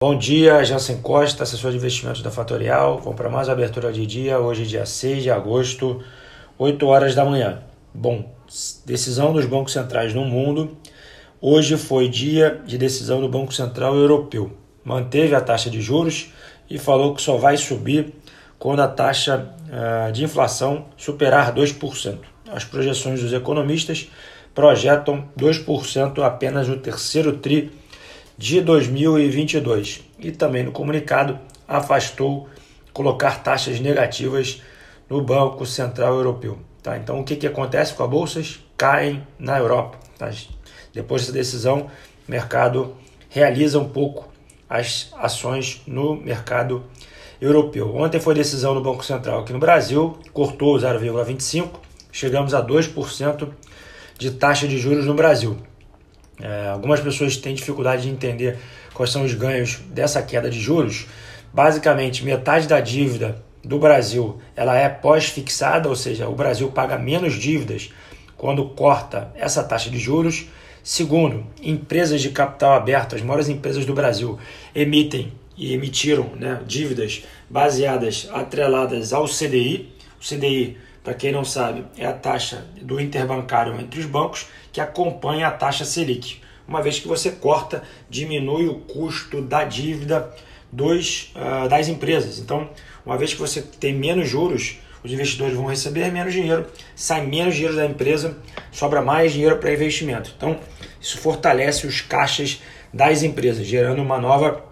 Bom 0.00 0.16
dia, 0.16 0.62
Jansen 0.64 1.02
Costa, 1.02 1.42
assessor 1.42 1.72
de 1.72 1.76
investimentos 1.76 2.22
da 2.22 2.30
Fatorial. 2.30 3.00
Vamos 3.00 3.16
para 3.16 3.28
mais 3.28 3.48
abertura 3.48 3.92
de 3.92 4.06
dia, 4.06 4.38
hoje 4.38 4.64
dia 4.64 4.86
6 4.86 5.24
de 5.24 5.28
agosto, 5.28 6.00
8 6.56 6.86
horas 6.86 7.16
da 7.16 7.24
manhã. 7.24 7.64
Bom, 7.92 8.32
decisão 8.86 9.32
dos 9.32 9.44
bancos 9.44 9.72
centrais 9.72 10.14
no 10.14 10.24
mundo. 10.24 10.76
Hoje 11.40 11.76
foi 11.76 12.08
dia 12.08 12.62
de 12.64 12.78
decisão 12.78 13.20
do 13.20 13.28
Banco 13.28 13.52
Central 13.52 13.96
Europeu. 13.96 14.52
Manteve 14.84 15.34
a 15.34 15.40
taxa 15.40 15.68
de 15.68 15.80
juros 15.80 16.32
e 16.70 16.78
falou 16.78 17.12
que 17.12 17.20
só 17.20 17.36
vai 17.36 17.56
subir 17.56 18.14
quando 18.56 18.78
a 18.82 18.86
taxa 18.86 19.52
uh, 19.66 20.12
de 20.12 20.22
inflação 20.22 20.86
superar 20.96 21.52
2%. 21.52 22.18
As 22.52 22.62
projeções 22.62 23.20
dos 23.20 23.32
economistas 23.32 24.08
projetam 24.54 25.28
2% 25.36 26.22
apenas 26.22 26.68
no 26.68 26.76
terceiro 26.76 27.38
tri 27.38 27.72
de 28.38 28.60
2022 28.60 30.04
e 30.20 30.30
também 30.30 30.62
no 30.62 30.70
comunicado 30.70 31.38
afastou 31.66 32.48
colocar 32.92 33.42
taxas 33.42 33.80
negativas 33.80 34.62
no 35.10 35.20
Banco 35.20 35.66
Central 35.66 36.14
Europeu. 36.14 36.58
Tá? 36.80 36.96
Então, 36.96 37.18
o 37.18 37.24
que, 37.24 37.34
que 37.34 37.46
acontece 37.46 37.92
com 37.94 38.04
as 38.04 38.10
bolsas? 38.10 38.60
Caem 38.76 39.26
na 39.38 39.58
Europa. 39.58 39.98
Tá? 40.16 40.30
Depois 40.94 41.22
dessa 41.22 41.32
decisão, 41.32 41.90
o 42.26 42.30
mercado 42.30 42.94
realiza 43.28 43.78
um 43.80 43.88
pouco 43.88 44.28
as 44.70 45.12
ações 45.16 45.82
no 45.86 46.14
mercado 46.14 46.84
europeu. 47.40 47.94
Ontem 47.96 48.20
foi 48.20 48.34
decisão 48.34 48.74
do 48.74 48.80
Banco 48.80 49.04
Central 49.04 49.40
aqui 49.40 49.52
no 49.52 49.58
Brasil, 49.58 50.16
cortou 50.32 50.76
0,25, 50.76 51.70
chegamos 52.12 52.54
a 52.54 52.64
2% 52.64 53.48
de 54.16 54.30
taxa 54.32 54.68
de 54.68 54.78
juros 54.78 55.06
no 55.06 55.14
Brasil. 55.14 55.56
É, 56.40 56.68
algumas 56.68 57.00
pessoas 57.00 57.36
têm 57.36 57.54
dificuldade 57.54 58.02
de 58.02 58.10
entender 58.10 58.58
quais 58.94 59.10
são 59.10 59.24
os 59.24 59.34
ganhos 59.34 59.80
dessa 59.90 60.22
queda 60.22 60.48
de 60.48 60.60
juros. 60.60 61.06
Basicamente, 61.52 62.24
metade 62.24 62.66
da 62.68 62.80
dívida 62.80 63.42
do 63.64 63.78
Brasil 63.78 64.38
ela 64.54 64.76
é 64.76 64.88
pós-fixada, 64.88 65.88
ou 65.88 65.96
seja, 65.96 66.28
o 66.28 66.34
Brasil 66.34 66.70
paga 66.70 66.96
menos 66.96 67.34
dívidas 67.34 67.90
quando 68.36 68.64
corta 68.70 69.32
essa 69.34 69.62
taxa 69.62 69.90
de 69.90 69.98
juros. 69.98 70.46
Segundo, 70.82 71.44
empresas 71.62 72.22
de 72.22 72.30
capital 72.30 72.72
aberto, 72.72 73.14
as 73.14 73.22
maiores 73.22 73.48
empresas 73.48 73.84
do 73.84 73.92
Brasil, 73.92 74.38
emitem 74.74 75.32
e 75.56 75.74
emitiram 75.74 76.30
né, 76.36 76.60
dívidas 76.66 77.24
baseadas, 77.50 78.28
atreladas 78.32 79.12
ao 79.12 79.26
CDI. 79.26 79.92
O 80.20 80.24
CDI 80.24 80.78
para 81.08 81.14
quem 81.14 81.32
não 81.32 81.42
sabe, 81.42 81.86
é 81.96 82.04
a 82.04 82.12
taxa 82.12 82.66
do 82.82 83.00
interbancário 83.00 83.80
entre 83.80 83.98
os 83.98 84.04
bancos 84.04 84.46
que 84.70 84.78
acompanha 84.78 85.48
a 85.48 85.50
taxa 85.50 85.82
Selic. 85.82 86.42
Uma 86.68 86.82
vez 86.82 87.00
que 87.00 87.08
você 87.08 87.30
corta, 87.30 87.82
diminui 88.10 88.68
o 88.68 88.74
custo 88.80 89.40
da 89.40 89.64
dívida 89.64 90.30
dos, 90.70 91.32
uh, 91.34 91.66
das 91.66 91.88
empresas. 91.88 92.38
Então, 92.38 92.68
uma 93.06 93.16
vez 93.16 93.32
que 93.32 93.40
você 93.40 93.62
tem 93.62 93.94
menos 93.94 94.28
juros, 94.28 94.80
os 95.02 95.10
investidores 95.10 95.54
vão 95.54 95.64
receber 95.64 96.12
menos 96.12 96.34
dinheiro, 96.34 96.66
sai 96.94 97.24
menos 97.24 97.54
dinheiro 97.54 97.74
da 97.74 97.86
empresa, 97.86 98.36
sobra 98.70 99.00
mais 99.00 99.32
dinheiro 99.32 99.56
para 99.56 99.72
investimento. 99.72 100.34
Então, 100.36 100.60
isso 101.00 101.16
fortalece 101.16 101.86
os 101.86 102.02
caixas 102.02 102.60
das 102.92 103.22
empresas, 103.22 103.66
gerando 103.66 104.02
uma 104.02 104.18
nova 104.20 104.62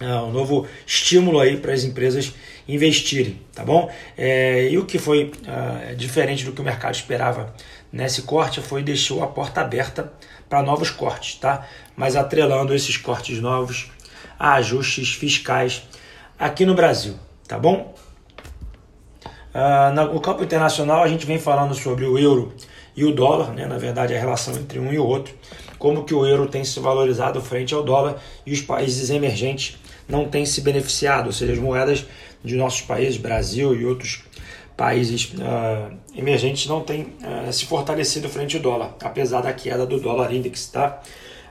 um 0.00 0.30
novo 0.30 0.66
estímulo 0.86 1.40
aí 1.40 1.56
para 1.56 1.72
as 1.72 1.84
empresas 1.84 2.32
investirem, 2.68 3.40
tá 3.54 3.64
bom? 3.64 3.90
É, 4.16 4.68
e 4.70 4.78
o 4.78 4.84
que 4.84 4.98
foi 4.98 5.32
uh, 5.32 5.96
diferente 5.96 6.44
do 6.44 6.52
que 6.52 6.60
o 6.60 6.64
mercado 6.64 6.94
esperava 6.94 7.54
nesse 7.90 8.22
corte 8.22 8.60
foi 8.60 8.82
deixou 8.82 9.24
a 9.24 9.26
porta 9.26 9.62
aberta 9.62 10.12
para 10.48 10.62
novos 10.62 10.90
cortes, 10.90 11.36
tá? 11.36 11.66
Mas 11.96 12.14
atrelando 12.14 12.74
esses 12.74 12.96
cortes 12.96 13.40
novos 13.40 13.90
a 14.38 14.54
ajustes 14.54 15.14
fiscais 15.14 15.82
aqui 16.38 16.64
no 16.64 16.74
Brasil, 16.74 17.14
tá 17.46 17.58
bom? 17.58 17.94
Uh, 19.54 20.12
no 20.12 20.20
campo 20.20 20.44
internacional 20.44 21.02
a 21.02 21.08
gente 21.08 21.26
vem 21.26 21.38
falando 21.38 21.74
sobre 21.74 22.04
o 22.04 22.18
euro 22.18 22.52
e 22.94 23.04
o 23.04 23.12
dólar, 23.12 23.52
né? 23.52 23.66
na 23.66 23.78
verdade 23.78 24.14
a 24.14 24.18
relação 24.18 24.54
entre 24.54 24.78
um 24.78 24.92
e 24.92 24.98
o 24.98 25.04
outro, 25.04 25.34
como 25.78 26.04
que 26.04 26.14
o 26.14 26.26
euro 26.26 26.46
tem 26.46 26.64
se 26.64 26.78
valorizado 26.78 27.40
frente 27.40 27.72
ao 27.72 27.82
dólar 27.82 28.16
e 28.44 28.52
os 28.52 28.60
países 28.60 29.08
emergentes 29.08 29.78
não 30.08 30.28
têm 30.28 30.46
se 30.46 30.60
beneficiado, 30.60 31.26
ou 31.26 31.32
seja, 31.32 31.52
as 31.52 31.58
moedas 31.58 32.06
de 32.42 32.56
nossos 32.56 32.80
países, 32.82 33.16
Brasil 33.16 33.74
e 33.74 33.84
outros 33.84 34.22
países 34.76 35.32
uh, 35.34 35.92
emergentes 36.16 36.66
não 36.66 36.82
têm 36.82 37.12
uh, 37.22 37.52
se 37.52 37.66
fortalecido 37.66 38.28
frente 38.28 38.56
ao 38.56 38.62
dólar, 38.62 38.96
apesar 39.02 39.40
da 39.42 39.52
queda 39.52 39.84
do 39.84 40.00
dólar 40.00 40.32
index, 40.32 40.66
tá? 40.66 41.02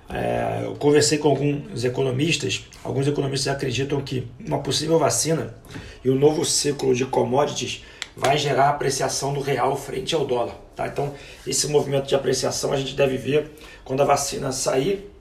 É, 0.10 0.62
eu 0.64 0.76
conversei 0.76 1.18
com 1.18 1.30
alguns 1.30 1.84
economistas. 1.84 2.66
Alguns 2.84 3.08
economistas 3.08 3.54
acreditam 3.54 4.00
que 4.02 4.26
uma 4.40 4.60
possível 4.60 4.98
vacina 4.98 5.54
e 6.04 6.10
o 6.10 6.14
um 6.14 6.18
novo 6.18 6.46
ciclo 6.46 6.96
de 6.96 7.06
commodities 7.06 7.84
vai 8.16 8.38
gerar 8.38 8.70
apreciação 8.70 9.34
do 9.34 9.42
real 9.42 9.76
frente 9.76 10.16
ao 10.16 10.26
dólar. 10.26 10.56
Tá? 10.76 10.88
Então, 10.88 11.14
esse 11.46 11.68
movimento 11.68 12.08
de 12.08 12.16
apreciação 12.16 12.72
a 12.72 12.78
gente 12.78 12.96
deve 12.96 13.18
ver 13.18 13.52
quando 13.84 14.02
a 14.02 14.06
vacina 14.06 14.52
sair 14.52 15.12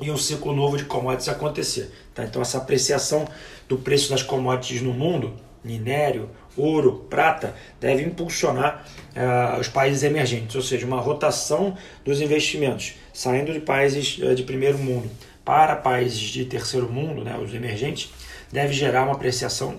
e 0.00 0.10
um 0.10 0.16
ciclo 0.16 0.54
novo 0.54 0.76
de 0.76 0.84
commodities 0.84 1.28
acontecer. 1.28 1.90
Tá? 2.14 2.24
Então, 2.24 2.42
essa 2.42 2.58
apreciação 2.58 3.26
do 3.68 3.78
preço 3.78 4.10
das 4.10 4.22
commodities 4.22 4.82
no 4.82 4.92
mundo, 4.92 5.34
minério, 5.64 6.30
ouro, 6.56 7.06
prata, 7.10 7.54
deve 7.80 8.02
impulsionar 8.02 8.84
uh, 9.14 9.60
os 9.60 9.68
países 9.68 10.02
emergentes, 10.02 10.54
ou 10.54 10.62
seja, 10.62 10.86
uma 10.86 11.00
rotação 11.00 11.76
dos 12.04 12.20
investimentos, 12.20 12.94
saindo 13.12 13.52
de 13.52 13.60
países 13.60 14.18
uh, 14.18 14.34
de 14.34 14.42
primeiro 14.42 14.78
mundo 14.78 15.10
para 15.44 15.76
países 15.76 16.18
de 16.18 16.44
terceiro 16.44 16.90
mundo, 16.90 17.22
né, 17.22 17.38
os 17.38 17.54
emergentes, 17.54 18.12
deve 18.50 18.72
gerar 18.72 19.04
uma 19.04 19.12
apreciação 19.12 19.78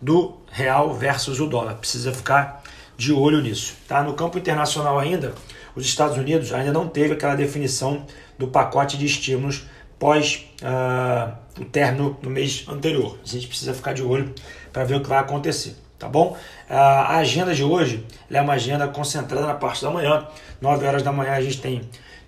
do 0.00 0.34
real 0.50 0.92
versus 0.92 1.38
o 1.40 1.46
dólar. 1.46 1.74
Precisa 1.74 2.12
ficar 2.12 2.62
de 2.96 3.12
olho 3.12 3.40
nisso. 3.40 3.74
Tá? 3.86 4.02
No 4.02 4.14
campo 4.14 4.38
internacional 4.38 4.98
ainda, 4.98 5.34
os 5.74 5.84
Estados 5.84 6.16
Unidos 6.16 6.52
ainda 6.52 6.72
não 6.72 6.88
teve 6.88 7.14
aquela 7.14 7.34
definição 7.34 8.06
do 8.38 8.48
pacote 8.48 8.96
de 8.96 9.06
estímulos 9.06 9.64
pós 9.98 10.46
uh, 10.62 11.32
o 11.60 11.64
término 11.64 12.16
no 12.22 12.30
mês 12.30 12.64
anterior. 12.68 13.18
A 13.24 13.28
gente 13.28 13.46
precisa 13.46 13.72
ficar 13.72 13.92
de 13.92 14.02
olho 14.02 14.34
para 14.72 14.84
ver 14.84 14.96
o 14.96 15.00
que 15.00 15.08
vai 15.08 15.18
acontecer, 15.18 15.76
tá 15.98 16.08
bom? 16.08 16.36
Uh, 16.68 16.74
a 16.74 17.16
agenda 17.16 17.54
de 17.54 17.62
hoje 17.62 18.04
é 18.30 18.40
uma 18.40 18.54
agenda 18.54 18.86
concentrada 18.88 19.46
na 19.46 19.54
parte 19.54 19.82
da 19.82 19.90
manhã. 19.90 20.26
9 20.60 20.86
horas 20.86 21.02
da 21.02 21.12
manhã 21.12 21.32
a 21.32 21.40
gente 21.40 21.60
tem 21.60 21.82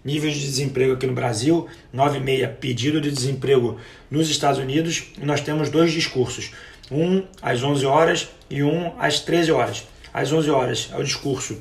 níveis 0.05 0.35
de 0.35 0.41
desemprego 0.43 0.95
aqui 0.95 1.07
no 1.07 1.13
Brasil, 1.13 1.67
9 1.93 2.19
e 2.19 2.21
meia 2.21 2.49
pedido 2.49 3.01
de 3.01 3.11
desemprego 3.11 3.79
nos 4.11 4.31
Estados 4.31 4.59
Unidos. 4.59 5.13
E 5.21 5.25
nós 5.25 5.41
temos 5.41 5.69
dois 5.69 5.93
discursos, 5.93 6.53
um 6.91 7.25
às 7.43 7.63
11 7.63 7.85
horas 7.87 8.29
e 8.49 8.63
um 8.63 8.93
às 8.99 9.21
13 9.21 9.53
horas. 9.53 9.85
Às 10.15 10.33
11 10.33 10.51
horas 10.51 10.91
é 10.93 10.97
o 10.97 11.05
discurso 11.05 11.59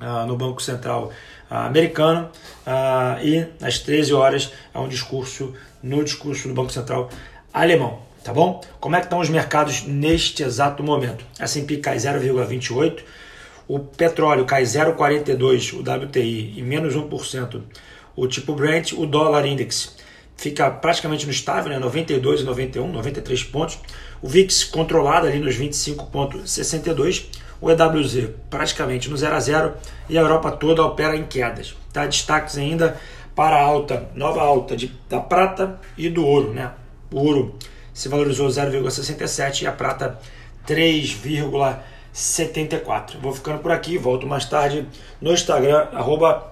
uh, 0.00 0.26
no 0.26 0.36
Banco 0.36 0.62
Central 0.62 1.12
uh, 1.50 1.54
americano 1.54 2.30
uh, 2.66 3.24
e 3.24 3.46
às 3.60 3.78
13 3.78 4.12
horas 4.14 4.52
é 4.74 4.78
um 4.78 4.88
discurso 4.88 5.54
no 5.82 6.02
discurso 6.04 6.48
do 6.48 6.54
Banco 6.54 6.72
Central 6.72 7.08
alemão. 7.52 8.00
Tá 8.22 8.34
bom? 8.34 8.60
Como 8.78 8.94
é 8.96 8.98
que 8.98 9.06
estão 9.06 9.18
os 9.18 9.30
mercados 9.30 9.84
neste 9.84 10.42
exato 10.42 10.82
momento? 10.82 11.24
S&P 11.38 11.78
cai 11.78 11.96
0,28, 11.96 13.00
o 13.66 13.78
petróleo 13.78 14.44
cai 14.44 14.62
0,42, 14.62 15.72
o 15.72 15.80
WTI 15.80 16.58
e 16.58 16.62
menos 16.62 16.94
1%, 16.94 17.62
o 18.14 18.26
tipo 18.26 18.54
Brent, 18.54 18.92
o 18.92 19.06
dólar 19.06 19.46
index 19.46 19.96
fica 20.40 20.70
praticamente 20.70 21.26
no 21.26 21.32
estável, 21.32 21.70
né? 21.70 21.78
92 21.78 22.40
e 22.40 22.44
91, 22.44 22.90
93 22.90 23.44
pontos. 23.44 23.78
O 24.22 24.28
VIX 24.28 24.64
controlado 24.64 25.26
ali 25.26 25.38
nos 25.38 25.54
25,62 25.54 27.26
o 27.60 27.70
EWZ 27.70 28.30
praticamente 28.48 29.10
no 29.10 29.16
0 29.16 29.34
a 29.34 29.40
0 29.40 29.74
e 30.08 30.16
a 30.16 30.20
Europa 30.20 30.52
toda 30.52 30.84
opera 30.84 31.16
em 31.16 31.24
quedas. 31.24 31.74
Tá? 31.92 32.06
Destaques 32.06 32.56
ainda 32.56 32.96
para 33.34 33.56
a 33.56 33.62
alta, 33.62 34.08
nova 34.14 34.40
alta 34.40 34.76
de, 34.76 34.86
da 35.08 35.18
prata 35.20 35.80
e 35.96 36.08
do 36.08 36.24
ouro. 36.26 36.52
Né? 36.52 36.70
O 37.12 37.18
ouro 37.18 37.56
se 37.92 38.08
valorizou 38.08 38.46
0,67 38.48 39.62
e 39.62 39.66
a 39.66 39.72
prata 39.72 40.16
3,74. 40.66 43.18
Vou 43.20 43.32
ficando 43.32 43.58
por 43.58 43.72
aqui, 43.72 43.98
volto 43.98 44.26
mais 44.26 44.46
tarde 44.46 44.86
no 45.20 45.32
Instagram, 45.32 45.88
arroba 45.92 46.50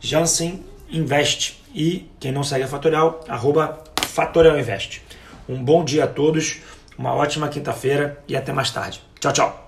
Jansen 0.00 0.64
Invest. 0.88 1.60
E 1.74 2.08
quem 2.20 2.30
não 2.32 2.44
segue 2.44 2.64
a 2.64 2.68
Fatorial, 2.68 3.22
arroba 3.28 3.84
Fatorial 4.02 4.58
Invest. 4.58 5.02
Um 5.48 5.62
bom 5.62 5.84
dia 5.84 6.04
a 6.04 6.06
todos, 6.06 6.62
uma 6.96 7.14
ótima 7.14 7.48
quinta-feira 7.48 8.22
e 8.26 8.34
até 8.36 8.52
mais 8.52 8.70
tarde. 8.70 9.02
Tchau, 9.20 9.32
tchau. 9.32 9.65